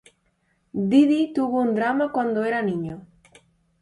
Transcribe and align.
Didí 0.91 1.31
tuvo 1.31 1.59
un 1.61 1.75
drama 1.75 2.11
cuando 2.11 2.43
era 2.43 2.63
niño. 2.63 3.05